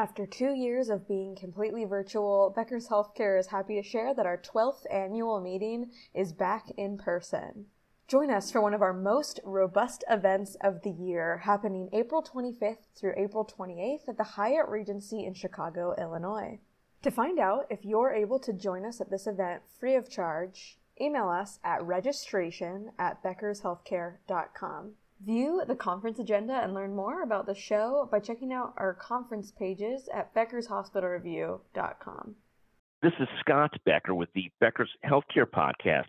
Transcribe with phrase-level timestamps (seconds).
[0.00, 4.38] After two years of being completely virtual, Becker's Healthcare is happy to share that our
[4.38, 7.66] 12th annual meeting is back in person.
[8.08, 12.86] Join us for one of our most robust events of the year, happening April 25th
[12.96, 16.60] through April 28th at the Hyatt Regency in Chicago, Illinois.
[17.02, 20.78] To find out if you're able to join us at this event free of charge,
[20.98, 24.92] email us at registration at beckershealthcare.com.
[25.24, 29.50] View the conference agenda and learn more about the show by checking out our conference
[29.50, 32.36] pages at beckershospitalreview.com.
[33.02, 36.06] This is Scott Becker with the Becker's Healthcare Podcast.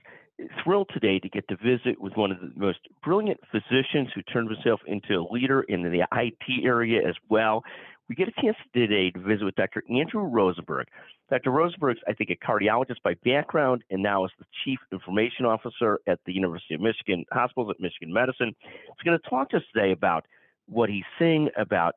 [0.63, 4.50] Thrilled today to get to visit with one of the most brilliant physicians who turned
[4.50, 7.66] himself into a leader in the IT area as well.
[8.12, 9.82] We get a chance today to visit with Dr.
[9.90, 10.86] Andrew Rosenberg.
[11.30, 11.50] Dr.
[11.50, 15.98] Rosenberg is, I think, a cardiologist by background and now is the Chief Information Officer
[16.08, 18.54] at the University of Michigan Hospitals at Michigan Medicine.
[18.68, 20.26] He's going to talk to us today about
[20.68, 21.94] what he's seeing about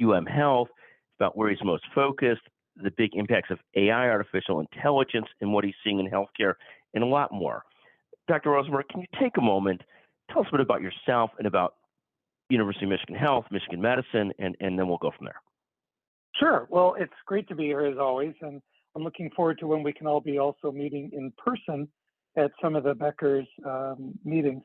[0.00, 0.68] UM Health,
[1.18, 2.42] about where he's most focused,
[2.76, 6.54] the big impacts of AI, artificial intelligence, and what he's seeing in healthcare,
[6.94, 7.64] and a lot more.
[8.28, 8.50] Dr.
[8.50, 9.80] Rosenberg, can you take a moment,
[10.30, 11.74] tell us a bit about yourself and about
[12.48, 15.40] University of Michigan Health, Michigan Medicine, and, and then we'll go from there.
[16.38, 16.66] Sure.
[16.70, 18.62] Well, it's great to be here as always, and
[18.94, 21.88] I'm looking forward to when we can all be also meeting in person
[22.36, 24.62] at some of the Becker's um, meetings.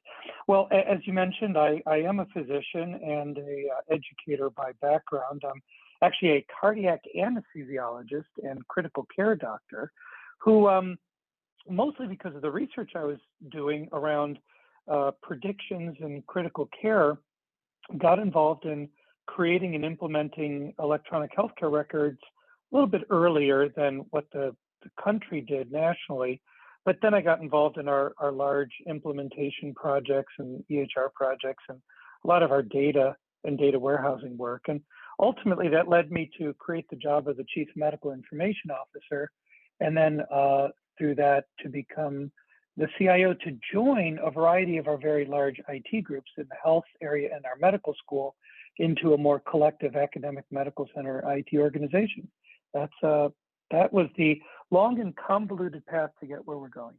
[0.47, 5.41] Well, as you mentioned, I, I am a physician and a uh, educator by background.
[5.45, 5.61] I'm
[6.03, 9.91] actually a cardiac anesthesiologist and critical care doctor,
[10.37, 10.97] who um,
[11.67, 13.17] mostly because of the research I was
[13.51, 14.37] doing around
[14.91, 17.17] uh, predictions in critical care,
[17.97, 18.89] got involved in
[19.25, 22.19] creating and implementing electronic healthcare records
[22.71, 26.41] a little bit earlier than what the, the country did nationally.
[26.85, 31.79] But then I got involved in our, our large implementation projects and EHR projects and
[32.23, 34.63] a lot of our data and data warehousing work.
[34.67, 34.81] And
[35.19, 39.31] ultimately, that led me to create the job of the Chief Medical Information Officer.
[39.79, 42.31] And then uh, through that, to become
[42.77, 46.85] the CIO to join a variety of our very large IT groups in the health
[47.01, 48.35] area and our medical school
[48.77, 52.27] into a more collective academic medical center IT organization.
[52.73, 53.29] That's uh,
[53.71, 54.39] that was the
[54.71, 56.95] long and convoluted path to get where we're going.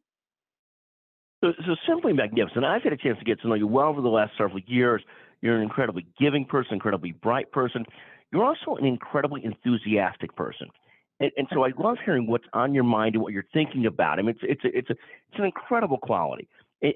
[1.42, 2.64] So, so simply magnificent.
[2.64, 5.02] I've had a chance to get to know you well over the last several years.
[5.42, 7.84] You're an incredibly giving person, incredibly bright person.
[8.32, 10.68] You're also an incredibly enthusiastic person.
[11.20, 14.18] And, and, so I love hearing what's on your mind and what you're thinking about.
[14.18, 16.48] I mean, it's it's a, it's a, it's an incredible quality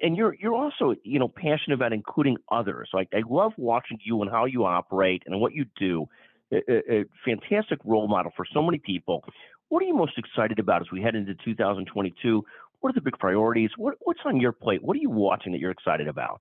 [0.03, 2.91] and you're you're also you know passionate about including others.
[2.93, 6.07] Like I love watching you and how you operate and what you do.
[6.51, 9.23] A, a, a, fantastic role model for so many people.
[9.69, 12.43] What are you most excited about as we head into 2022?
[12.81, 13.69] What are the big priorities?
[13.77, 14.83] What, what's on your plate?
[14.83, 16.41] What are you watching that you're excited about?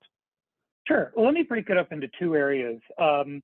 [0.87, 1.11] Sure.
[1.13, 2.79] Well, let me break it up into two areas.
[2.97, 3.43] Um,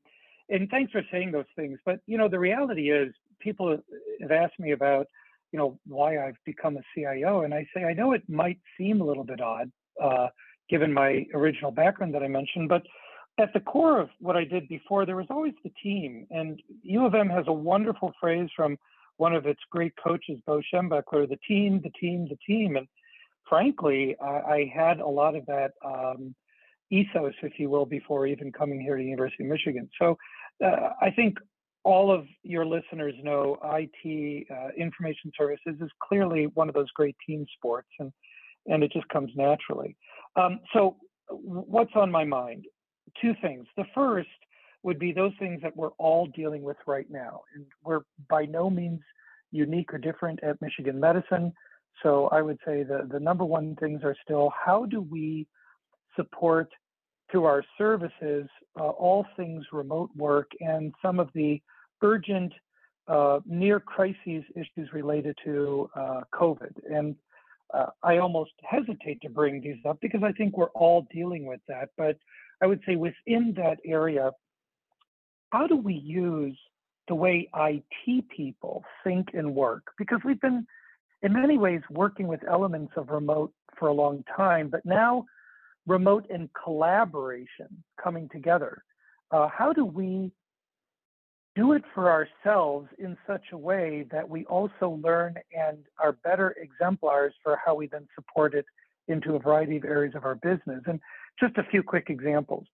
[0.49, 1.79] and thanks for saying those things.
[1.85, 3.77] But you know, the reality is, people
[4.21, 5.07] have asked me about,
[5.51, 9.01] you know, why I've become a CIO, and I say I know it might seem
[9.01, 9.69] a little bit odd,
[10.01, 10.27] uh,
[10.69, 12.69] given my original background that I mentioned.
[12.69, 12.83] But
[13.39, 16.27] at the core of what I did before, there was always the team.
[16.29, 18.77] And U of M has a wonderful phrase from
[19.17, 22.75] one of its great coaches, Bo Schembechler, the team, the team, the team.
[22.75, 22.87] And
[23.47, 26.35] frankly, I, I had a lot of that um,
[26.89, 29.89] ethos, if you will, before even coming here to University of Michigan.
[29.99, 30.17] So
[30.63, 31.37] uh, I think
[31.83, 37.15] all of your listeners know IT, uh, information services, is clearly one of those great
[37.27, 37.89] team sports.
[37.99, 38.11] And
[38.67, 39.95] and it just comes naturally.
[40.35, 40.97] Um, so,
[41.29, 42.65] what's on my mind?
[43.21, 43.67] Two things.
[43.77, 44.29] The first
[44.83, 48.69] would be those things that we're all dealing with right now, and we're by no
[48.69, 49.01] means
[49.51, 51.53] unique or different at Michigan Medicine.
[52.01, 55.47] So, I would say the the number one things are still how do we
[56.15, 56.69] support
[57.31, 58.47] through our services
[58.79, 61.61] uh, all things remote work and some of the
[62.03, 62.53] urgent
[63.07, 66.71] uh, near crises issues related to uh, COVID.
[66.89, 67.15] And
[67.73, 71.61] uh, I almost hesitate to bring these up because I think we're all dealing with
[71.67, 71.89] that.
[71.97, 72.17] But
[72.61, 74.31] I would say within that area,
[75.51, 76.57] how do we use
[77.07, 79.83] the way IT people think and work?
[79.97, 80.65] Because we've been,
[81.21, 85.25] in many ways, working with elements of remote for a long time, but now
[85.85, 88.83] remote and collaboration coming together.
[89.31, 90.31] Uh, how do we
[91.55, 96.55] do it for ourselves in such a way that we also learn and are better
[96.59, 98.65] exemplars for how we then support it
[99.07, 100.81] into a variety of areas of our business.
[100.87, 100.99] And
[101.39, 102.65] just a few quick examples.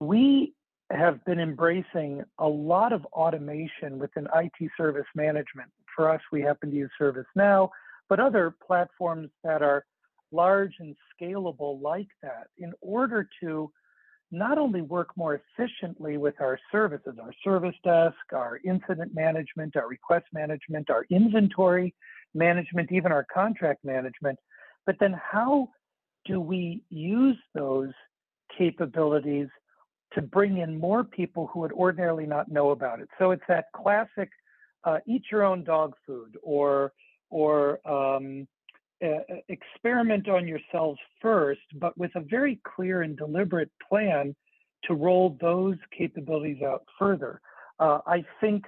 [0.00, 0.52] We
[0.90, 5.68] have been embracing a lot of automation within IT service management.
[5.96, 7.70] For us, we happen to use ServiceNow,
[8.08, 9.84] but other platforms that are
[10.30, 13.70] large and scalable like that in order to
[14.30, 19.88] not only work more efficiently with our services, our service desk, our incident management, our
[19.88, 21.94] request management, our inventory
[22.34, 24.38] management, even our contract management,
[24.84, 25.68] but then how
[26.24, 27.90] do we use those
[28.56, 29.48] capabilities
[30.12, 33.08] to bring in more people who would ordinarily not know about it?
[33.18, 34.30] So it's that classic
[34.84, 36.92] uh, eat your own dog food or
[37.28, 38.46] or um,
[39.48, 44.34] experiment on yourselves first, but with a very clear and deliberate plan
[44.84, 47.40] to roll those capabilities out further.
[47.78, 48.64] Uh, I think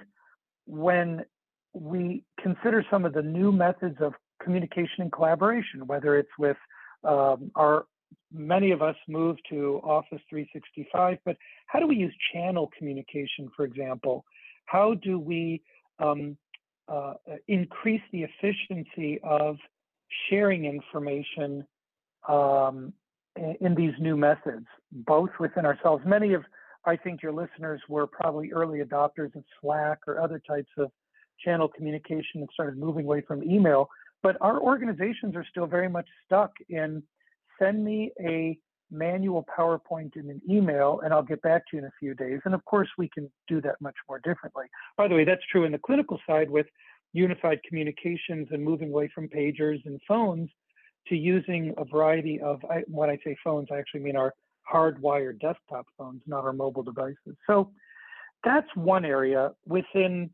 [0.65, 1.25] when
[1.73, 6.57] we consider some of the new methods of communication and collaboration, whether it's with
[7.03, 7.85] um, our
[8.31, 11.37] many of us move to Office 365, but
[11.67, 14.23] how do we use channel communication, for example?
[14.65, 15.61] How do we
[15.99, 16.37] um,
[16.87, 17.13] uh,
[17.47, 19.57] increase the efficiency of
[20.29, 21.65] sharing information
[22.27, 22.93] um,
[23.61, 26.03] in these new methods, both within ourselves.
[26.05, 26.43] Many of,
[26.85, 30.91] I think, your listeners were probably early adopters of Slack or other types of
[31.43, 33.89] channel communication and started moving away from email.
[34.21, 37.03] But our organizations are still very much stuck in
[37.59, 38.57] send me a
[38.91, 42.39] manual PowerPoint in an email and I'll get back to you in a few days.
[42.45, 44.65] And of course, we can do that much more differently.
[44.97, 46.65] By the way, that's true in the clinical side with
[47.13, 50.49] unified communications and moving away from pagers and phones
[51.07, 54.33] to using a variety of, I, when I say phones, I actually mean our
[54.71, 57.35] hardwired desktop phones, not our mobile devices.
[57.47, 57.71] So
[58.43, 60.29] that's one area within,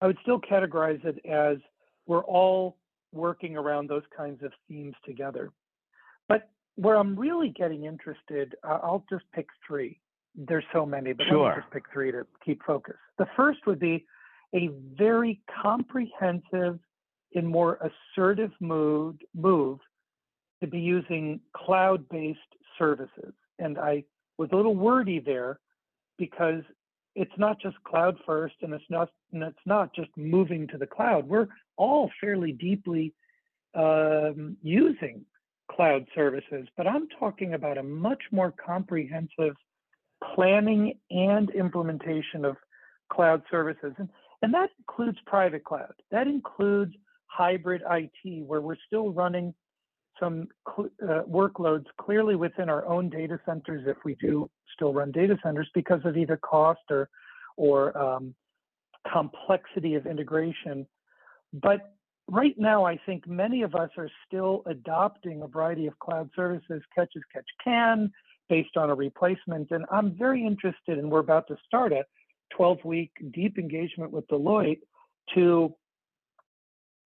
[0.00, 1.58] I would still categorize it as
[2.06, 2.76] we're all
[3.12, 5.52] working around those kinds of themes together.
[6.28, 10.00] But where I'm really getting interested, uh, I'll just pick three.
[10.34, 11.44] There's so many, but sure.
[11.44, 12.96] let me just pick three to keep focus.
[13.18, 14.04] The first would be
[14.56, 16.78] a very comprehensive
[17.34, 17.78] and more
[18.16, 19.16] assertive move
[20.60, 22.40] to be using cloud-based
[22.78, 23.34] services.
[23.58, 24.04] And I
[24.38, 25.58] was a little wordy there
[26.18, 26.62] because
[27.14, 30.86] it's not just cloud first and it's not and it's not just moving to the
[30.86, 31.28] cloud.
[31.28, 33.14] We're all fairly deeply
[33.74, 35.24] um, using
[35.70, 39.56] cloud services, but I'm talking about a much more comprehensive
[40.34, 42.56] planning and implementation of
[43.10, 43.92] cloud services.
[43.98, 44.08] And
[44.42, 45.92] and that includes private cloud.
[46.10, 46.94] That includes
[47.26, 49.54] hybrid IT, where we're still running
[50.18, 50.48] some
[50.78, 55.68] uh, workloads clearly within our own data centers, if we do still run data centers,
[55.74, 57.08] because of either cost or
[57.56, 58.34] or um,
[59.10, 60.86] complexity of integration.
[61.52, 61.94] But
[62.28, 66.82] right now, I think many of us are still adopting a variety of cloud services,
[66.94, 68.10] catch as catch can,
[68.48, 69.70] based on a replacement.
[69.70, 72.04] And I'm very interested, and we're about to start a
[72.50, 74.80] 12 week deep engagement with Deloitte
[75.34, 75.74] to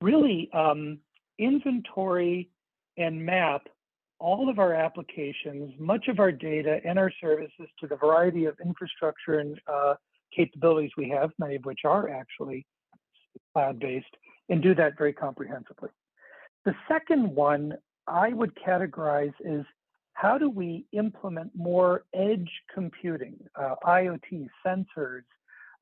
[0.01, 0.99] really um,
[1.39, 2.51] inventory
[2.97, 3.63] and map
[4.19, 8.55] all of our applications, much of our data, and our services to the variety of
[8.65, 9.95] infrastructure and uh,
[10.37, 12.67] capabilities we have, many of which are actually
[13.55, 14.15] cloud based,
[14.51, 15.89] and do that very comprehensively.
[16.65, 17.75] The second one
[18.07, 19.65] I would categorize is
[20.15, 25.23] how do we implement more edge computing, uh, IoT, sensors,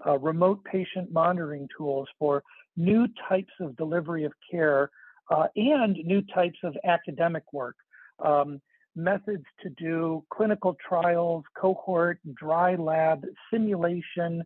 [0.07, 2.43] uh, remote patient monitoring tools for
[2.77, 4.91] new types of delivery of care
[5.31, 7.77] uh, and new types of academic work.
[8.25, 8.61] Um,
[8.95, 14.43] methods to do clinical trials, cohort, dry lab, simulation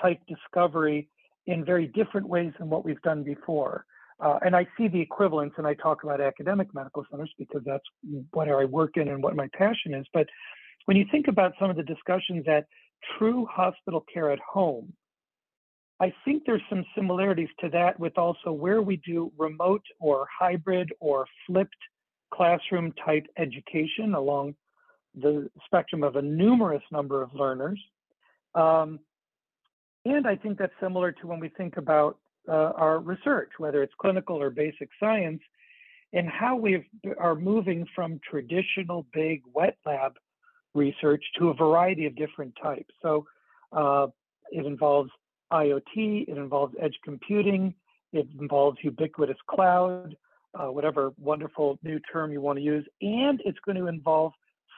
[0.00, 1.08] type discovery
[1.46, 3.84] in very different ways than what we've done before.
[4.20, 7.84] Uh, and I see the equivalence, and I talk about academic medical centers because that's
[8.32, 10.06] what I work in and what my passion is.
[10.12, 10.26] But
[10.84, 12.66] when you think about some of the discussions at
[13.18, 14.92] true hospital care at home,
[16.00, 20.92] I think there's some similarities to that with also where we do remote or hybrid
[21.00, 21.76] or flipped
[22.32, 24.54] classroom type education along
[25.14, 27.80] the spectrum of a numerous number of learners.
[28.54, 29.00] Um,
[30.04, 32.16] and I think that's similar to when we think about
[32.48, 35.40] uh, our research, whether it's clinical or basic science,
[36.12, 36.84] and how we
[37.18, 40.12] are moving from traditional big wet lab
[40.74, 42.92] research to a variety of different types.
[43.02, 43.26] So
[43.72, 44.08] uh,
[44.50, 45.10] it involves
[45.52, 47.74] IoT, it involves edge computing,
[48.12, 50.16] it involves ubiquitous cloud,
[50.54, 54.32] uh, whatever wonderful new term you want to use, and it's going to involve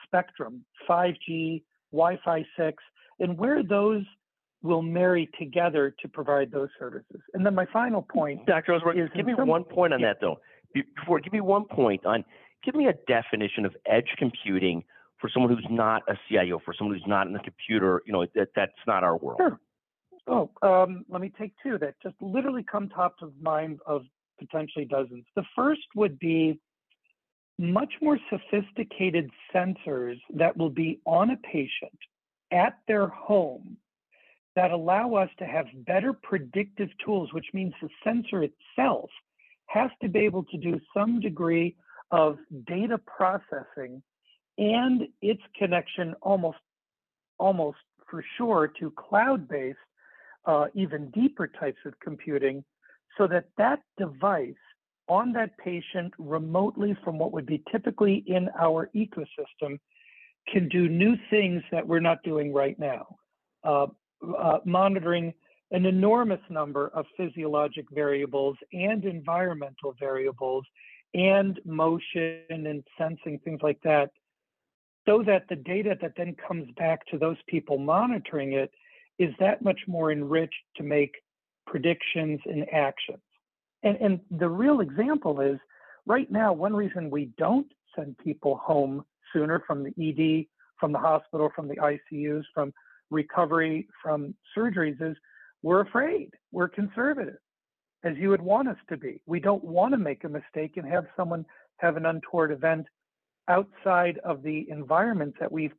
[0.05, 2.83] spectrum, 5G, Wi-Fi 6,
[3.19, 4.03] and where those
[4.63, 7.21] will marry together to provide those services.
[7.33, 8.73] And then my final point, Dr.
[8.73, 10.07] Osborne, is give me some, one point on yeah.
[10.07, 10.39] that though.
[10.73, 12.25] Before, give me one point on,
[12.65, 14.83] give me a definition of edge computing
[15.19, 18.01] for someone who's not a CIO, for someone who's not in the computer.
[18.07, 19.39] You know, that that's not our world.
[19.39, 19.59] Sure.
[20.25, 24.03] Oh, um, let me take two that just literally come top of mind of
[24.39, 25.25] potentially dozens.
[25.35, 26.59] The first would be
[27.59, 31.99] much more sophisticated sensors that will be on a patient
[32.51, 33.77] at their home
[34.55, 39.09] that allow us to have better predictive tools, which means the sensor itself
[39.67, 41.75] has to be able to do some degree
[42.11, 44.01] of data processing
[44.57, 46.59] and its connection almost
[47.39, 47.79] almost
[48.09, 49.77] for sure to cloud-based
[50.45, 52.63] uh, even deeper types of computing
[53.17, 54.53] so that that device
[55.07, 59.79] on that patient remotely from what would be typically in our ecosystem
[60.47, 63.07] can do new things that we're not doing right now.
[63.63, 63.87] Uh,
[64.37, 65.33] uh, monitoring
[65.71, 70.65] an enormous number of physiologic variables and environmental variables
[71.13, 74.11] and motion and sensing, things like that,
[75.07, 78.71] so that the data that then comes back to those people monitoring it
[79.19, 81.13] is that much more enriched to make
[81.67, 83.21] predictions and actions.
[83.83, 85.59] And, and the real example is
[86.05, 90.45] right now, one reason we don't send people home sooner from the ED,
[90.79, 92.73] from the hospital, from the ICUs, from
[93.13, 95.15] recovery from surgeries is
[95.61, 97.37] we're afraid, we're conservative,
[98.03, 99.21] as you would want us to be.
[99.25, 101.45] We don't want to make a mistake and have someone
[101.77, 102.87] have an untoward event
[103.47, 105.73] outside of the environments that we've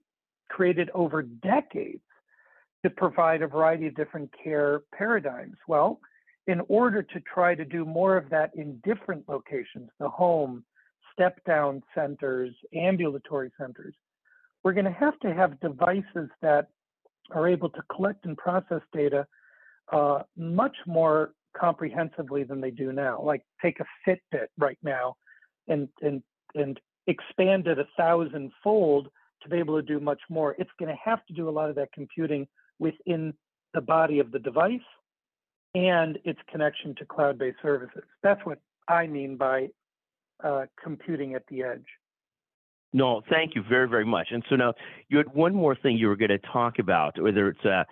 [0.49, 2.03] created over decades
[2.83, 5.57] to provide a variety of different care paradigms.
[5.69, 6.01] Well,
[6.47, 10.65] in order to try to do more of that in different locations, the home,
[11.13, 13.95] step down centers, ambulatory centers,
[14.63, 16.69] we're going to have to have devices that
[17.31, 19.27] are able to collect and process data
[19.93, 23.21] uh, much more comprehensively than they do now.
[23.23, 25.17] Like take a Fitbit right now
[25.69, 26.23] and and
[26.55, 29.09] and expand it a thousand fold
[29.43, 30.55] to be able to do much more.
[30.59, 32.47] It's going to have to do a lot of that computing
[32.79, 33.35] within
[33.75, 34.81] the body of the device
[35.75, 38.05] and its connection to cloud-based services.
[38.23, 39.69] That's what I mean by
[40.43, 41.85] uh, computing at the edge.
[42.95, 44.29] No, thank you very, very much.
[44.31, 44.73] And so now
[45.09, 47.83] you had one more thing you were going to talk about, whether it's uh,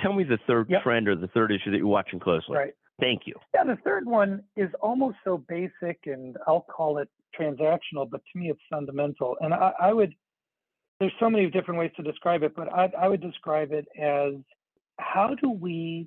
[0.00, 0.84] tell me the third yep.
[0.84, 2.56] trend or the third issue that you're watching closely.
[2.56, 2.72] Right.
[3.00, 3.34] Thank you.
[3.52, 7.08] Yeah, the third one is almost so basic, and I'll call it
[7.38, 9.36] transactional, but to me it's fundamental.
[9.40, 10.14] And I, I would,
[11.00, 14.34] there's so many different ways to describe it, but I, I would describe it as
[15.00, 16.06] how do we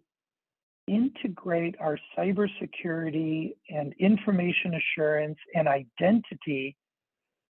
[0.87, 6.77] integrate our cybersecurity and information assurance and identity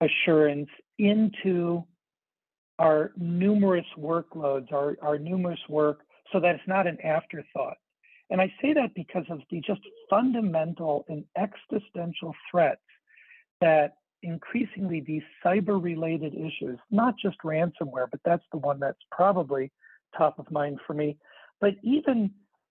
[0.00, 1.84] assurance into
[2.78, 6.00] our numerous workloads, our, our numerous work,
[6.32, 7.76] so that it's not an afterthought.
[8.30, 12.80] And I say that because of the just fundamental and existential threats
[13.60, 19.72] that increasingly these cyber related issues, not just ransomware, but that's the one that's probably
[20.16, 21.16] top of mind for me,
[21.60, 22.30] but even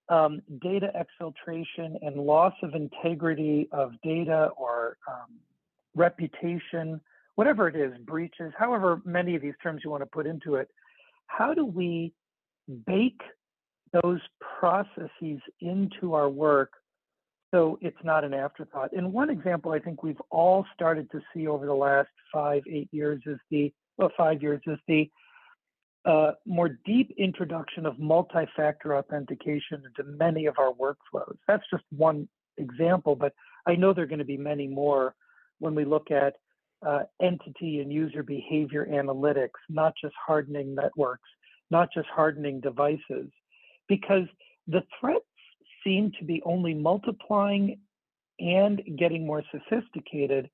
[0.09, 5.38] um, data exfiltration and loss of integrity of data or um,
[5.95, 7.00] reputation
[7.39, 10.67] whatever it is, breaches, however many of these terms you want to put into it,
[11.27, 12.12] how do we
[12.86, 13.22] bake
[13.93, 14.19] those
[14.60, 16.74] processes into our work
[17.50, 18.91] so it's not an afterthought?
[18.91, 22.89] And one example I think we've all started to see over the last five, eight
[22.91, 25.10] years is the, well, five years is the
[26.03, 31.38] uh, more deep introduction of multi-factor authentication into many of our workflows.
[31.48, 32.27] That's just one
[32.58, 33.31] example, but
[33.65, 35.15] I know there are going to be many more
[35.60, 36.36] when we look at
[36.86, 41.29] uh, entity and user behavior analytics, not just hardening networks,
[41.71, 43.29] not just hardening devices,
[43.88, 44.27] because
[44.67, 45.25] the threats
[45.83, 47.79] seem to be only multiplying
[48.39, 50.50] and getting more sophisticated.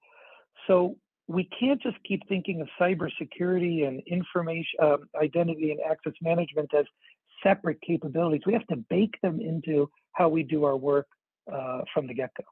[0.67, 6.69] So we can't just keep thinking of cybersecurity and information, uh, identity and access management
[6.73, 6.85] as
[7.43, 8.41] separate capabilities.
[8.45, 11.07] We have to bake them into how we do our work
[11.51, 12.43] uh, from the get-go.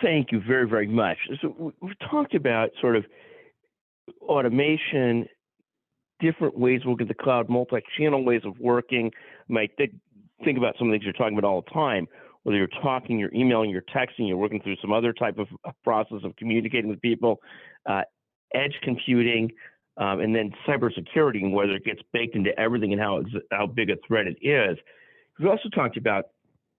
[0.00, 1.18] Thank you very, very much.
[1.42, 3.04] So we've talked about sort of
[4.22, 5.26] automation,
[6.20, 9.10] different ways looking at the cloud, multi-channel ways of working.
[9.48, 9.94] Might think,
[10.44, 12.06] think about some of the things you're talking about all the time,
[12.44, 15.48] whether you're talking, you're emailing, you're texting, you're working through some other type of
[15.82, 17.40] process of communicating with people,
[17.86, 18.02] uh,
[18.54, 19.50] edge computing,
[19.96, 23.90] um, and then cybersecurity and whether it gets baked into everything and how how big
[23.90, 24.78] a threat it is.
[25.38, 26.26] We've also talked about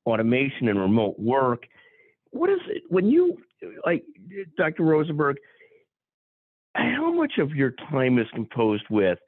[0.05, 1.65] automation and remote work
[2.31, 3.37] what is it when you
[3.85, 4.03] like
[4.57, 4.83] Dr.
[4.83, 5.37] Rosenberg?
[6.75, 9.19] How much of your time is composed with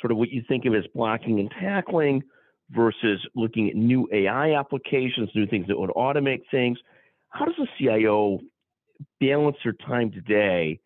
[0.00, 2.22] sort of what you think of as blocking and tackling
[2.70, 6.78] versus looking at new AI applications, new things that would automate things?
[7.30, 8.40] How does a CIO
[9.20, 10.78] balance their time today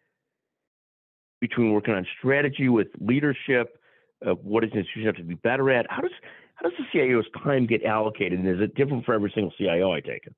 [1.40, 3.78] between working on strategy with leadership,
[4.23, 5.87] of what does institution have to be better at?
[5.90, 6.12] How does
[6.54, 9.92] how does the CIO's time get allocated, and is it different for every single CIO?
[9.92, 10.35] I take it.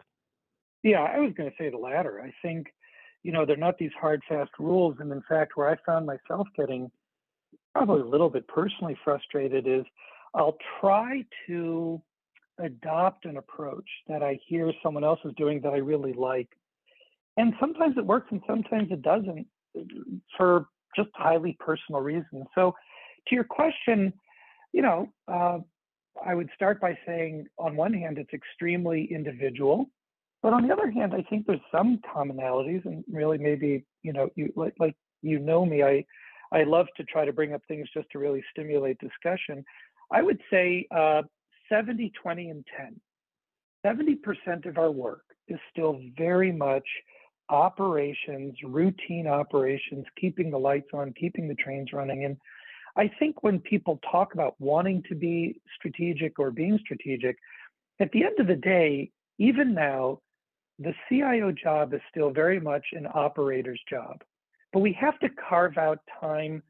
[0.83, 2.23] Yeah, I was going to say the latter.
[2.23, 2.69] I think
[3.23, 4.97] you know, they're not these hard, fast rules.
[5.01, 6.91] And in fact, where I found myself getting
[7.75, 9.85] probably a little bit personally frustrated is
[10.35, 12.01] I'll try to
[12.59, 16.49] adopt an approach that I hear someone else is doing that I really like.
[17.37, 19.47] And sometimes it works and sometimes it doesn't
[20.37, 20.67] for
[20.97, 22.47] just highly personal reasons.
[22.55, 22.75] So,
[23.29, 24.13] to your question,
[24.73, 25.59] you know, uh,
[26.25, 29.91] I would start by saying, on one hand, it's extremely individual,
[30.43, 34.31] but on the other hand, I think there's some commonalities, and really maybe you know,
[34.37, 36.05] you like, like you know me, I
[36.53, 39.65] I love to try to bring up things just to really stimulate discussion.
[40.11, 41.23] I would say uh,
[41.69, 43.01] 70, 20, and 10.
[43.85, 46.87] 70% of our work is still very much
[47.51, 52.25] operations, routine operations, keeping the lights on, keeping the trains running.
[52.25, 52.37] And
[52.97, 57.37] I think when people talk about wanting to be strategic or being strategic,
[58.01, 60.21] at the end of the day, even now,
[60.79, 64.23] the CIO job is still very much an operator's job.
[64.73, 66.63] But we have to carve out time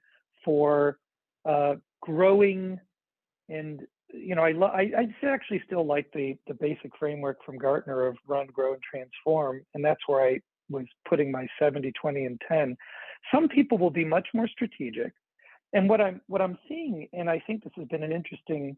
[0.45, 0.99] for
[1.45, 2.81] uh, growing
[3.49, 8.07] and you know, I, I, I actually still like the the basic framework from Gartner
[8.07, 12.41] of run, grow, and transform, and that's where I was putting my 70, 20, and
[12.49, 12.77] 10.
[13.33, 15.13] Some people will be much more strategic,
[15.73, 18.77] and what I'm what I'm seeing, and I think this has been an interesting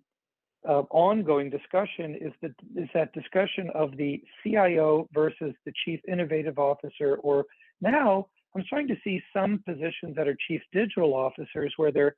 [0.69, 6.59] uh, ongoing discussion, is that is that discussion of the CIO versus the Chief Innovative
[6.59, 7.47] Officer, or
[7.81, 12.17] now I'm starting to see some positions that are Chief Digital Officers where they're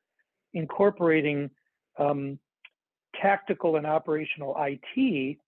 [0.54, 1.50] incorporating
[1.98, 2.38] um,
[3.20, 5.38] tactical and operational IT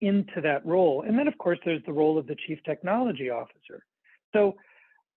[0.00, 1.04] into that role.
[1.06, 3.84] And then, of course, there's the role of the chief technology officer.
[4.32, 4.56] So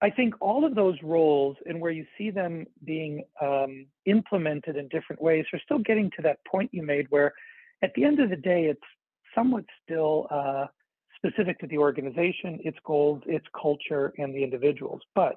[0.02, 4.88] I think all of those roles and where you see them being um, implemented in
[4.88, 7.34] different ways are still getting to that point you made where
[7.82, 8.82] at the end of the day, it's
[9.36, 10.68] somewhat still uh,
[11.16, 15.02] specific to the organization, its goals, its culture, and the individuals.
[15.16, 15.36] But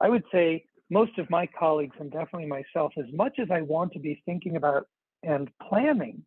[0.00, 3.92] I would say most of my colleagues and definitely myself, as much as I want
[3.92, 4.86] to be thinking about
[5.22, 6.22] and planning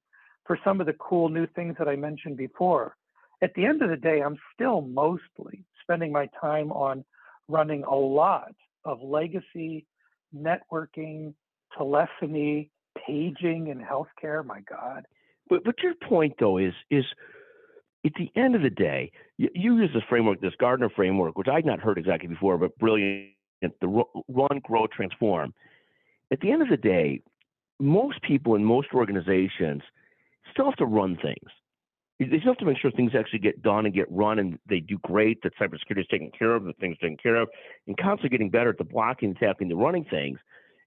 [0.46, 2.96] for some of the cool new things that I mentioned before.
[3.42, 7.06] At the end of the day, I'm still mostly spending my time on
[7.48, 8.54] running a lot
[8.86, 9.86] of legacy
[10.36, 11.34] networking,
[11.78, 12.70] telephony,
[13.06, 14.46] paging, and healthcare.
[14.46, 15.06] My God.
[15.50, 17.06] But but your point though is is
[18.06, 21.48] at the end of the day, you, you use this framework, this Gartner framework, which
[21.48, 23.32] I'd not heard exactly before, but brilliant.
[23.62, 23.88] The
[24.30, 25.54] run, grow, transform.
[26.32, 27.22] At the end of the day,
[27.80, 29.82] most people in most organizations
[30.52, 31.50] still have to run things.
[32.20, 34.80] They still have to make sure things actually get done and get run and they
[34.80, 37.48] do great, that cybersecurity is taken care of, that things taken care of,
[37.86, 40.40] and constantly getting better at the blocking, tapping, the running things.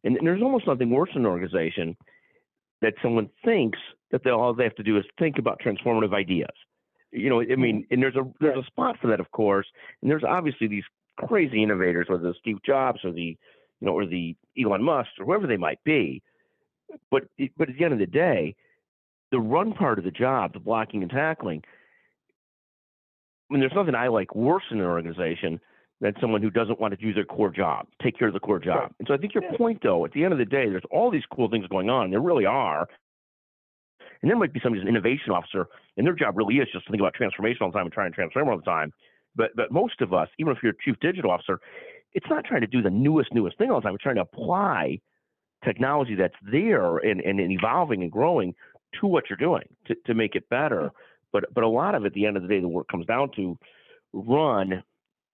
[0.02, 1.96] And, and there's almost nothing worse in an organization
[2.82, 3.78] that someone thinks
[4.10, 6.50] that they, all they have to do is think about transformative ideas.
[7.12, 7.94] You know, I mean, mm-hmm.
[7.94, 9.66] and there's a there's a spot for that, of course.
[10.00, 10.84] And there's obviously these
[11.16, 13.36] crazy innovators, whether it's Steve Jobs or the,
[13.80, 16.22] you know, or the Elon Musk or whoever they might be,
[17.10, 17.24] but
[17.56, 18.54] but at the end of the day,
[19.30, 21.62] the run part of the job, the blocking and tackling.
[23.48, 25.60] I mean, there's nothing I like worse in an organization
[26.00, 28.58] than someone who doesn't want to do their core job, take care of the core
[28.58, 28.80] job.
[28.80, 28.92] Right.
[29.00, 29.56] And so I think your yeah.
[29.56, 32.10] point, though, at the end of the day, there's all these cool things going on.
[32.10, 32.88] There really are.
[34.22, 35.66] And there might be somebody who's an innovation officer,
[35.96, 38.04] and their job really is just to think about transformation all the time and try
[38.04, 38.92] and transform all the time.
[39.34, 41.60] But but most of us, even if you're a chief digital officer,
[42.12, 43.94] it's not trying to do the newest newest thing all the time.
[43.94, 45.00] It's trying to apply
[45.64, 48.54] technology that's there and, and, and evolving and growing
[49.00, 50.90] to what you're doing to, to make it better.
[51.32, 53.06] But but a lot of it, at the end of the day, the work comes
[53.06, 53.58] down to
[54.12, 54.82] run,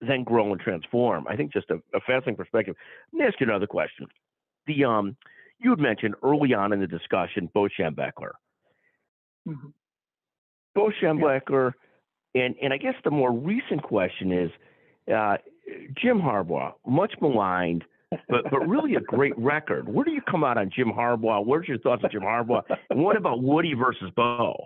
[0.00, 1.26] then grow and transform.
[1.28, 2.76] I think just a, a fascinating perspective.
[3.12, 4.06] Let me ask you another question.
[4.66, 5.16] The um,
[5.58, 8.32] you had mentioned early on in the discussion Bo Schembechler.
[9.48, 9.68] Mm-hmm.
[10.74, 11.72] Bo Schembechler,
[12.34, 12.42] yeah.
[12.42, 14.50] and and I guess the more recent question is
[15.12, 15.36] uh,
[15.94, 19.88] Jim Harbaugh, much maligned but but really a great record.
[19.88, 21.44] Where do you come out on Jim Harbaugh?
[21.44, 22.62] Where's your thoughts on Jim Harbaugh?
[22.90, 24.56] And what about Woody versus Bo?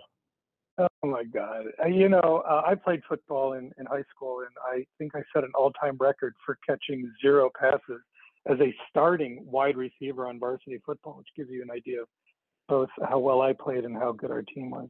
[0.77, 1.65] Oh my God!
[1.83, 5.21] Uh, you know, uh, I played football in, in high school, and I think I
[5.33, 8.01] set an all-time record for catching zero passes
[8.49, 12.07] as a starting wide receiver on varsity football, which gives you an idea of
[12.67, 14.87] both how well I played and how good our team was.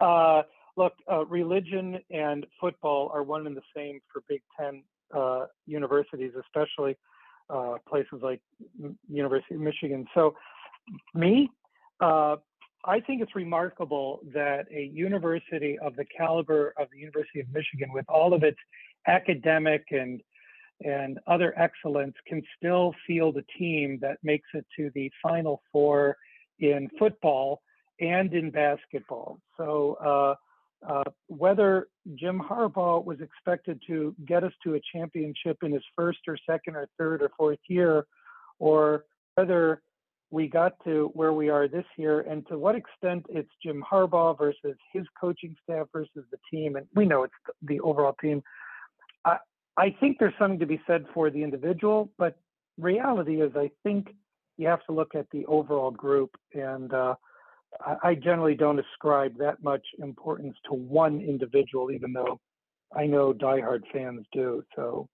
[0.00, 0.42] Uh,
[0.76, 4.82] look, uh, religion and football are one and the same for Big Ten
[5.14, 6.96] uh, universities, especially
[7.50, 8.40] uh, places like
[9.08, 10.06] University of Michigan.
[10.14, 10.34] So,
[11.14, 11.50] me,
[12.00, 12.36] uh,
[12.86, 17.92] I think it's remarkable that a university of the caliber of the University of Michigan,
[17.92, 18.58] with all of its
[19.06, 20.22] academic and
[20.84, 26.16] and other excellence, can still field a team that makes it to the Final Four
[26.58, 27.62] in football
[28.00, 29.38] and in basketball.
[29.56, 30.34] So, uh,
[30.86, 36.18] uh, whether Jim Harbaugh was expected to get us to a championship in his first
[36.28, 38.06] or second or third or fourth year,
[38.58, 39.82] or whether
[40.30, 44.36] we got to where we are this year, and to what extent it's Jim Harbaugh
[44.36, 48.42] versus his coaching staff versus the team, and we know it's the overall team.
[49.24, 49.38] I,
[49.76, 52.36] I think there's something to be said for the individual, but
[52.78, 54.14] reality is, I think
[54.56, 56.92] you have to look at the overall group and.
[56.92, 57.14] Uh,
[58.02, 62.40] I generally don't ascribe that much importance to one individual, even though
[62.96, 64.62] I know diehard fans do.
[64.76, 65.08] So,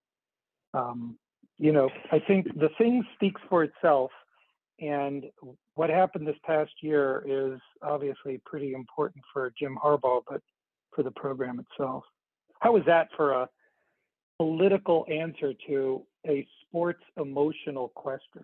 [0.73, 1.17] um,
[1.57, 4.11] you know, I think the thing speaks for itself.
[4.79, 5.25] And
[5.75, 10.41] what happened this past year is obviously pretty important for Jim Harbaugh, but
[10.95, 12.03] for the program itself.
[12.59, 13.49] How was that for a
[14.37, 18.43] political answer to a sports emotional question?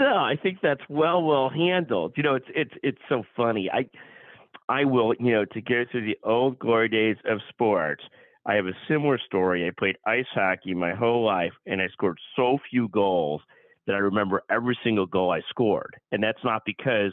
[0.00, 2.14] No, I think that's well well handled.
[2.16, 3.70] You know, it's it's it's so funny.
[3.72, 3.88] I
[4.68, 8.02] I will, you know, to get through the old glory days of sports.
[8.46, 9.66] I have a similar story.
[9.66, 13.40] I played ice hockey my whole life, and I scored so few goals
[13.86, 15.96] that I remember every single goal I scored.
[16.12, 17.12] And that's not because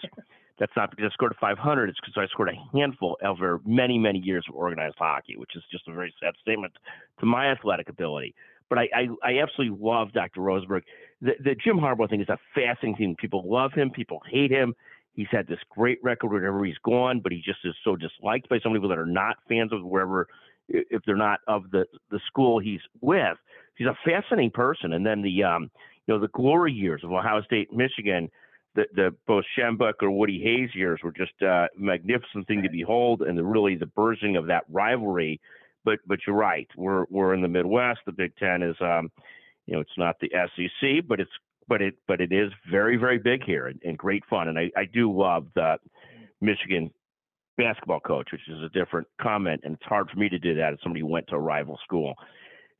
[0.59, 1.89] that's not because I scored a 500.
[1.89, 5.63] It's because I scored a handful over many many years of organized hockey, which is
[5.71, 6.73] just a very sad statement
[7.19, 8.33] to my athletic ability.
[8.69, 10.39] But I, I, I absolutely love Dr.
[10.39, 10.83] Rosenberg.
[11.21, 13.15] The, the Jim Harbaugh thing is a fascinating thing.
[13.19, 14.73] People love him, people hate him.
[15.13, 18.59] He's had this great record wherever he's gone, but he just is so disliked by
[18.59, 20.27] some people that are not fans of wherever,
[20.69, 23.37] if they're not of the the school he's with.
[23.75, 24.93] He's a fascinating person.
[24.93, 25.69] And then the um,
[26.07, 28.29] you know, the glory years of Ohio State, Michigan,
[28.73, 33.21] the, the Bo Schembechler or Woody Hayes years were just a magnificent thing to behold,
[33.21, 35.41] and the really the bursting of that rivalry
[35.83, 36.67] but but you're right.
[36.75, 38.01] We're we're in the Midwest.
[38.05, 39.11] The Big Ten is, um,
[39.71, 41.31] you know, it's not the SEC, but it's
[41.69, 44.49] but it but it is very very big here and, and great fun.
[44.49, 45.77] And I I do love the
[46.41, 46.91] Michigan
[47.57, 50.73] basketball coach, which is a different comment, and it's hard for me to do that
[50.73, 52.15] as somebody who went to a rival school.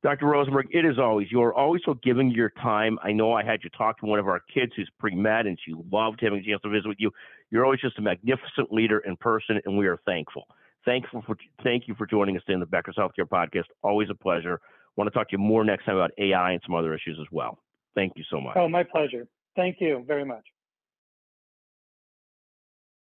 [0.04, 0.26] Dr.
[0.26, 3.00] Rosenberg, it is always you are always so giving your time.
[3.02, 5.58] I know I had you talk to one of our kids who's pre med, and
[5.66, 7.10] she loved having a chance to visit with you.
[7.52, 10.44] You're always just a magnificent leader in person, and we are thankful.
[10.84, 13.66] Thankful for thank you for joining us in the Becker's Healthcare Podcast.
[13.82, 14.60] Always a pleasure.
[14.98, 17.28] Want to talk to you more next time about AI and some other issues as
[17.32, 17.60] well.
[17.96, 18.58] Thank you so much.
[18.58, 19.28] Oh, my pleasure.
[19.56, 20.44] Thank you very much.